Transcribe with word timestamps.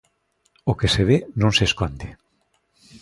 O 0.71 0.73
que 0.79 0.91
se 0.93 1.03
ve 1.09 1.17
non 1.41 1.51
se 1.57 1.63
esconde. 1.69 2.07